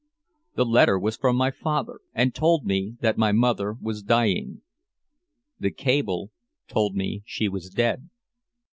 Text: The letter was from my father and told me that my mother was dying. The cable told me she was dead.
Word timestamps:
The 0.55 0.65
letter 0.65 0.97
was 0.97 1.15
from 1.15 1.35
my 1.35 1.51
father 1.51 1.99
and 2.15 2.33
told 2.33 2.65
me 2.65 2.95
that 3.01 3.19
my 3.19 3.31
mother 3.31 3.73
was 3.79 4.01
dying. 4.01 4.63
The 5.59 5.69
cable 5.69 6.31
told 6.67 6.95
me 6.95 7.21
she 7.23 7.47
was 7.47 7.69
dead. 7.69 8.09